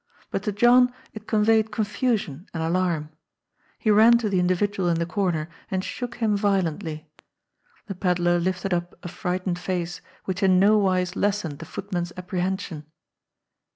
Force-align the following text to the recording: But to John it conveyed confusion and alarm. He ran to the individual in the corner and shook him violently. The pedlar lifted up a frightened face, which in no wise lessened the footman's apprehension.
But 0.31 0.41
to 0.49 0.51
John 0.51 0.91
it 1.13 1.27
conveyed 1.27 1.69
confusion 1.71 2.47
and 2.55 2.63
alarm. 2.63 3.11
He 3.77 3.91
ran 3.91 4.17
to 4.17 4.29
the 4.29 4.39
individual 4.39 4.89
in 4.89 4.97
the 4.97 5.05
corner 5.05 5.47
and 5.69 5.83
shook 5.85 6.15
him 6.15 6.35
violently. 6.35 7.07
The 7.85 7.93
pedlar 7.93 8.39
lifted 8.39 8.73
up 8.73 8.95
a 9.03 9.07
frightened 9.07 9.59
face, 9.59 10.01
which 10.25 10.41
in 10.41 10.59
no 10.59 10.79
wise 10.79 11.15
lessened 11.15 11.59
the 11.59 11.65
footman's 11.69 12.11
apprehension. 12.17 12.87